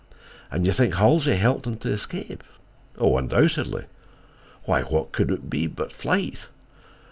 "And 0.49 0.65
you 0.65 0.71
think 0.71 0.95
Halsey 0.95 1.35
helped 1.35 1.67
him 1.67 1.77
to 1.77 1.91
escape?" 1.91 2.43
"Undoubtedly. 2.99 3.85
Why, 4.63 4.81
what 4.81 5.11
could 5.11 5.29
it 5.29 5.47
be 5.47 5.67
but 5.67 5.93
flight? 5.93 6.47